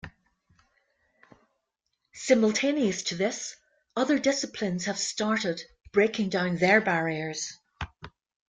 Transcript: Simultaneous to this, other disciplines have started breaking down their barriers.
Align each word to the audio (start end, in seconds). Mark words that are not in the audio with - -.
Simultaneous 2.11 3.03
to 3.03 3.13
this, 3.15 3.55
other 3.95 4.17
disciplines 4.17 4.85
have 4.85 4.97
started 4.97 5.61
breaking 5.91 6.27
down 6.29 6.57
their 6.57 6.81
barriers. 6.81 7.59